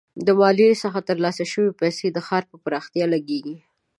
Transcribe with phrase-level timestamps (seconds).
[0.25, 3.55] د مالیې څخه ترلاسه شوي پیسې د ښار پر پراختیا لګیږي.